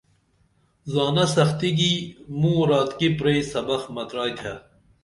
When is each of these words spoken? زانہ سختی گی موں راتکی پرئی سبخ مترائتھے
زانہ 0.93 1.25
سختی 1.35 1.69
گی 1.77 1.93
موں 2.39 2.61
راتکی 2.69 3.09
پرئی 3.17 3.41
سبخ 3.53 3.81
مترائتھے 3.95 4.53